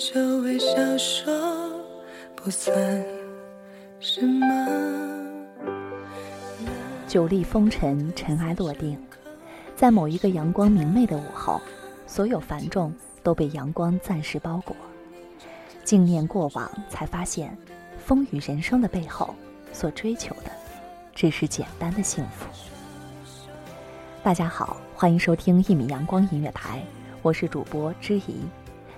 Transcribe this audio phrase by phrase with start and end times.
[0.00, 1.30] 就微笑说，
[2.34, 2.74] 不算
[4.00, 4.46] 什么。
[7.06, 8.98] 久历风尘，尘埃落定，
[9.76, 11.60] 在某一个阳光明媚的午后，
[12.06, 14.74] 所有繁重都被阳光暂时包裹。
[15.84, 17.54] 静念过往，才发现，
[18.02, 19.34] 风雨人生的背后，
[19.70, 20.50] 所追求的，
[21.14, 22.46] 只是简单的幸福。
[24.22, 26.82] 大家好，欢迎收听一米阳光音乐台，
[27.20, 28.40] 我是主播知怡。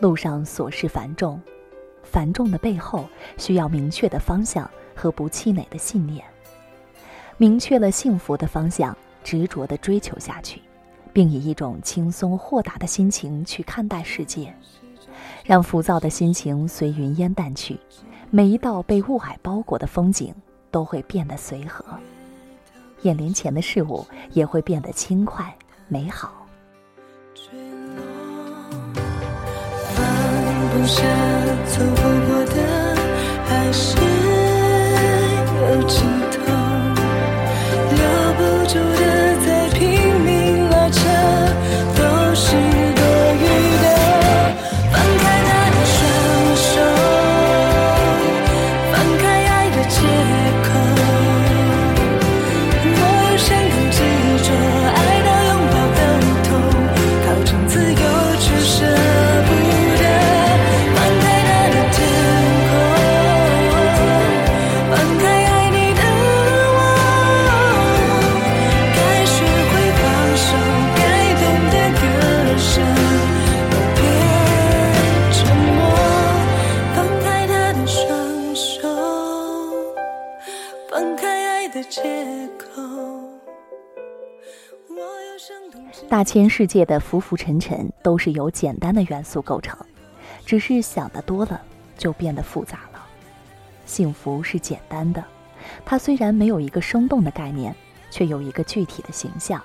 [0.00, 1.40] 路上琐事繁重，
[2.02, 6.24] 繁重的背后需要明确的方向和不气馁的信念。
[7.36, 10.60] 明确了幸福的方向，执着地追求下去，
[11.12, 14.54] 并以一种轻松豁达的心情去看待世界，
[15.44, 17.78] 让浮躁的心情随云烟淡去，
[18.30, 20.34] 每一道被雾霭包裹的风景
[20.70, 21.84] 都会变得随和，
[23.02, 25.52] 眼帘前的事物也会变得轻快
[25.88, 26.43] 美好。
[30.84, 31.02] 留下，
[31.66, 32.60] 走不过的，
[33.48, 33.96] 还是
[35.56, 36.06] 有情
[86.14, 89.76] 大千世界的浮浮沉沉都是由简单的元素构成，
[90.46, 91.60] 只是想的多了
[91.98, 93.04] 就变得复杂了。
[93.84, 95.24] 幸福是简单的，
[95.84, 97.74] 它虽然没有一个生动的概念，
[98.12, 99.60] 却有一个具体的形象。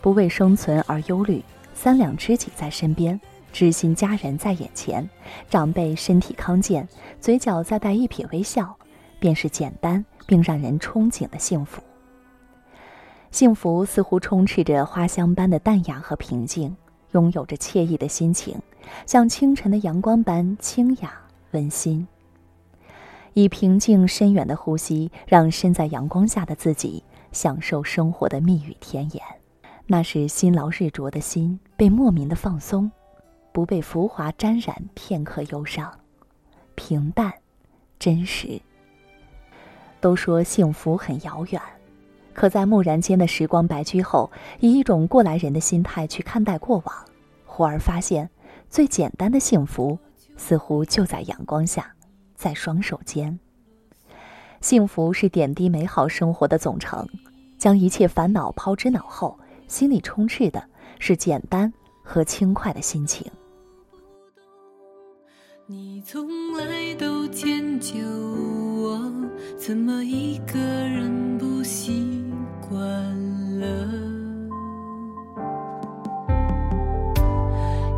[0.00, 1.42] 不为生存而忧虑，
[1.74, 3.20] 三两知己在身边，
[3.52, 5.10] 知心家人在眼前，
[5.50, 6.88] 长辈身体康健，
[7.20, 8.72] 嘴角再带一撇微笑，
[9.18, 11.82] 便是简单并让人憧憬的幸福。
[13.36, 16.74] 幸福似乎充斥着花香般的淡雅和平静，
[17.12, 18.58] 拥有着惬意的心情，
[19.04, 21.12] 像清晨的阳光般清雅
[21.50, 22.08] 温馨。
[23.34, 29.22] 以平静深远的呼吸，让身在阳光下的自己享受生活的蜜语甜言。
[29.86, 32.90] 那是辛劳日灼的心被莫名的放松，
[33.52, 35.92] 不被浮华沾染片刻忧伤，
[36.74, 37.30] 平淡，
[37.98, 38.58] 真实。
[40.00, 41.60] 都说幸福很遥远，
[42.36, 44.30] 可在蓦然间的时光白驹后，
[44.60, 46.94] 以一种过来人的心态去看待过往，
[47.46, 48.28] 忽而发现，
[48.68, 49.98] 最简单的幸福，
[50.36, 51.94] 似乎就在阳光下，
[52.34, 53.38] 在双手间。
[54.60, 57.08] 幸福是点滴美好生活的总成，
[57.56, 60.62] 将一切烦恼抛之脑后，心里充斥的
[60.98, 61.72] 是简单
[62.02, 63.26] 和轻快的心情。
[65.64, 69.10] 你从来都迁就我，
[69.56, 72.25] 怎么一个人不习
[72.68, 72.78] 惯
[73.60, 73.66] 了？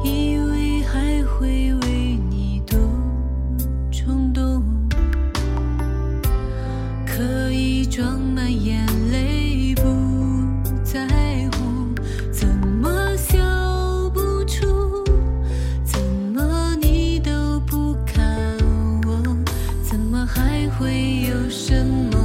[0.04, 2.78] 以为还会为你多
[3.90, 4.62] 冲动，
[7.06, 9.82] 可以装满眼泪不
[10.84, 11.06] 在
[11.52, 11.94] 乎，
[12.30, 13.38] 怎么笑
[14.10, 15.04] 不出？
[15.84, 15.98] 怎
[16.34, 18.56] 么你都不看
[19.06, 19.36] 我？
[19.82, 22.17] 怎么还会有什么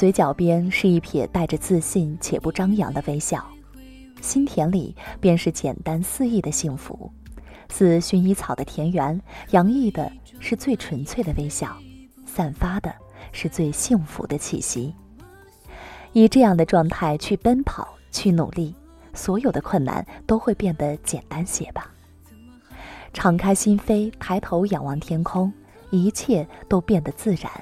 [0.00, 3.46] 嘴角边是一撇带着自信且不张扬的微笑，
[4.22, 7.12] 心田里便是简单肆意的幸福，
[7.68, 9.20] 似薰衣草的田园，
[9.50, 11.76] 洋溢的是最纯粹的微笑，
[12.24, 12.90] 散发的
[13.30, 14.94] 是最幸福的气息。
[16.14, 18.74] 以这样的状态去奔跑，去努力，
[19.12, 21.92] 所有的困难都会变得简单些吧。
[23.12, 25.52] 敞开心扉，抬头仰望天空，
[25.90, 27.52] 一切都变得自然，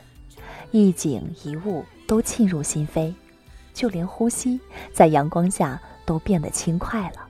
[0.71, 3.13] 一景一物都沁入心扉，
[3.75, 4.59] 就连呼吸
[4.93, 7.29] 在阳光下都变得轻快了。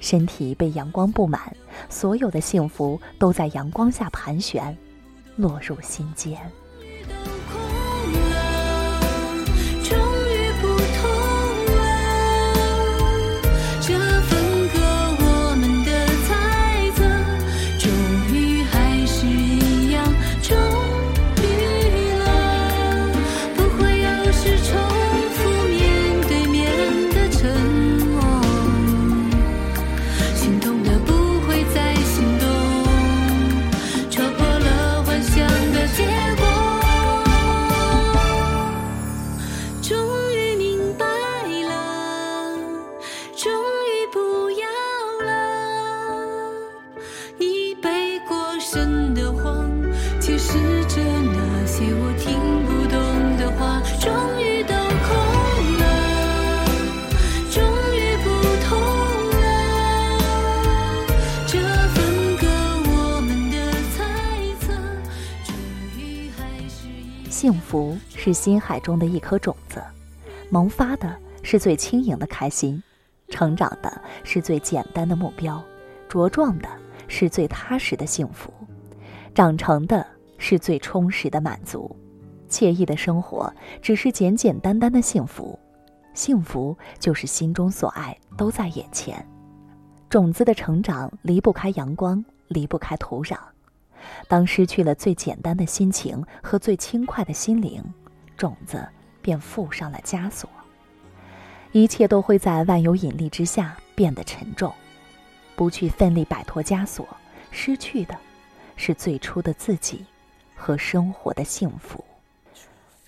[0.00, 1.40] 身体被阳光布满，
[1.88, 4.76] 所有的幸福都在阳光下盘旋，
[5.36, 6.38] 落入心间。
[67.76, 69.84] 福是心海中的一颗种子，
[70.48, 72.82] 萌发的是最轻盈的开心，
[73.28, 75.62] 成长的是最简单的目标，
[76.08, 76.68] 茁壮的
[77.06, 78.50] 是最踏实的幸福，
[79.34, 80.06] 长成的
[80.38, 81.94] 是最充实的满足。
[82.48, 83.52] 惬意的生活
[83.82, 85.58] 只是简简单单的幸福，
[86.14, 89.22] 幸福就是心中所爱都在眼前。
[90.08, 93.36] 种子的成长离不开阳光，离不开土壤。
[94.28, 97.82] 当失去了最简单的心情和最轻快的心灵，
[98.36, 98.86] 种子
[99.22, 100.48] 便附上了枷锁。
[101.72, 104.72] 一切都会在万有引力之下变得沉重。
[105.54, 107.06] 不去奋力摆脱枷锁，
[107.50, 108.16] 失去的，
[108.76, 110.04] 是最初的自己
[110.54, 112.04] 和生活的幸福。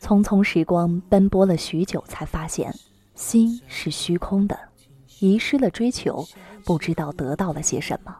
[0.00, 2.75] 匆匆时光奔波了许久，才发现，
[3.14, 4.59] 心是虚空的，
[5.19, 6.26] 遗失了追求，
[6.64, 8.17] 不知道得到了些什么，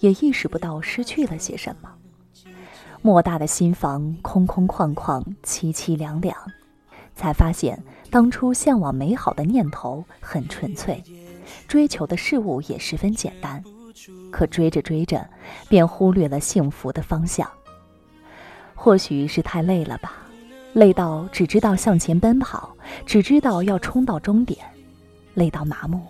[0.00, 1.94] 也意识不到失去了些什么。
[3.00, 6.36] 莫大的心房空空旷旷，凄凄凉凉，
[7.14, 11.02] 才发现当初向往美好的念头很纯粹，
[11.66, 13.62] 追求的事物也十分简单，
[14.32, 15.28] 可追着追着，
[15.68, 17.48] 便忽略了幸福的方向。
[18.74, 20.12] 或许是太累了吧，
[20.72, 22.76] 累到只知道向前奔跑，
[23.06, 24.58] 只知道要冲到终点，
[25.34, 26.00] 累到麻木，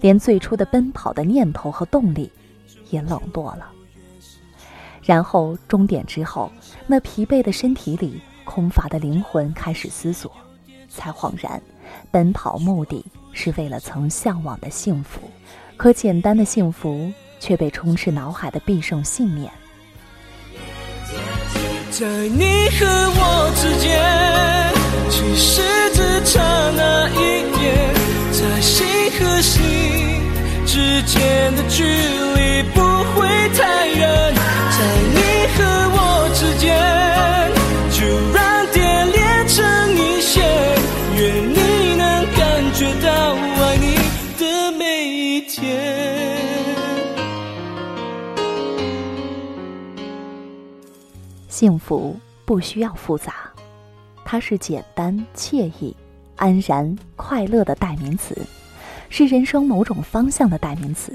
[0.00, 2.30] 连最初的奔跑的念头和动力
[2.90, 3.72] 也冷落了。
[5.06, 6.50] 然后终点之后，
[6.86, 10.30] 那疲惫的身体里空乏的灵魂开始思索，
[10.88, 11.62] 才恍然，
[12.10, 15.20] 奔跑目的是为了曾向往的幸福，
[15.76, 17.08] 可简单的幸福
[17.38, 19.48] 却被充斥脑海的必胜信念。
[21.92, 23.94] 在你和我之间，
[25.08, 25.62] 其实
[25.94, 26.42] 只差
[26.76, 27.14] 那一
[27.56, 27.94] 点，
[28.32, 29.62] 在心和心
[30.66, 31.95] 之间的距离
[51.86, 53.32] 福不需要复杂，
[54.24, 55.94] 它是简单、惬意、
[56.34, 58.36] 安然、快乐的代名词，
[59.08, 61.12] 是人生某种方向的代名词。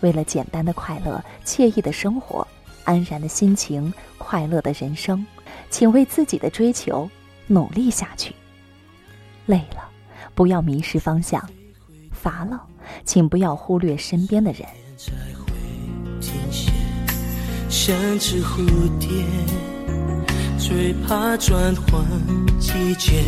[0.00, 2.46] 为了简单的快乐、惬意的生活、
[2.84, 5.26] 安然的心情、快乐的人生，
[5.68, 7.06] 请为自己的追求
[7.46, 8.34] 努力下去。
[9.44, 9.90] 累了，
[10.34, 11.38] 不要迷失方向；
[12.12, 12.62] 乏了，
[13.04, 14.66] 请不要忽略身边的人。
[17.68, 18.64] 像只蝴
[18.98, 19.08] 蝶，
[20.66, 22.04] 最怕转换
[22.58, 23.22] 季节。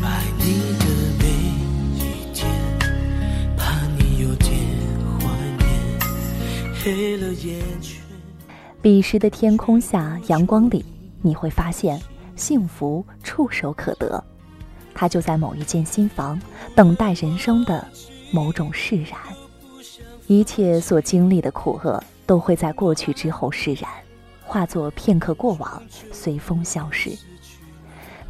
[0.00, 0.86] 爱你的
[1.18, 1.24] 每
[1.98, 2.48] 一天，
[3.56, 4.52] 怕你有点
[5.18, 5.26] 怀
[5.58, 5.68] 念，
[6.80, 8.00] 黑了眼圈。
[8.80, 10.84] 彼时的天空下，阳光里，
[11.20, 12.00] 你会发现
[12.36, 14.22] 幸福触手可得，
[14.94, 16.40] 它就在某一间新房，
[16.76, 17.84] 等待人生的
[18.30, 19.18] 某种释然。
[20.28, 23.90] 一切所经历的苦厄，都会在过去之后释然，
[24.48, 27.10] 化作片刻过往，随风消失。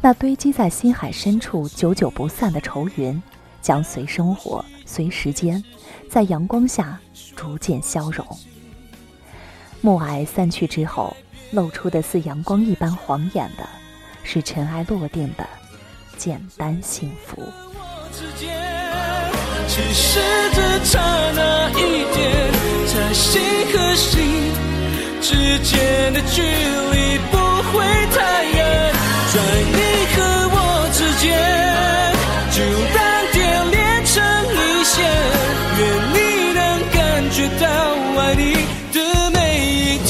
[0.01, 3.21] 那堆积在心海深处、久久不散的愁云，
[3.61, 5.63] 将随生活、随时间，
[6.09, 6.99] 在阳光下
[7.37, 8.25] 逐渐消融。
[9.79, 11.15] 暮霭散去之后，
[11.51, 13.65] 露出的似阳光一般晃眼的，
[14.21, 15.47] 是尘埃落定的
[16.17, 17.41] 简单幸福。
[18.11, 18.53] 之间，
[19.69, 20.19] 其实
[20.51, 20.99] 只差
[21.31, 22.51] 那一点，
[22.87, 24.19] 在心和心
[25.21, 27.83] 之间的距离不会
[28.15, 28.93] 太远，
[29.33, 29.35] 在
[29.71, 29.77] 你
[30.15, 30.17] 和
[30.51, 30.57] 我
[30.93, 31.27] 之间，
[32.51, 32.57] 就
[32.95, 32.97] 让
[33.33, 33.37] 点
[33.69, 34.13] 连成
[34.55, 34.97] 一线，
[35.77, 35.79] 愿
[36.13, 36.17] 你
[36.53, 36.59] 能
[36.91, 36.97] 感
[37.31, 37.63] 觉到
[38.21, 38.41] 爱你
[38.93, 38.97] 的
[39.31, 40.09] 每一天。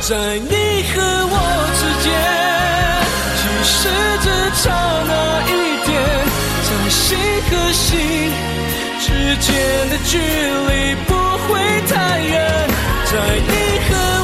[0.00, 0.12] 在
[0.50, 0.54] 你
[0.92, 0.94] 和
[1.30, 1.34] 我
[1.78, 2.06] 之间，
[3.36, 3.72] 其实
[4.22, 4.26] 只
[4.62, 4.64] 差
[5.06, 5.12] 那，
[6.88, 7.18] 心
[7.50, 7.98] 和心
[9.00, 9.54] 之间
[9.90, 12.68] 的距离不会太远，
[13.06, 13.12] 在
[13.46, 13.52] 你
[13.88, 14.23] 和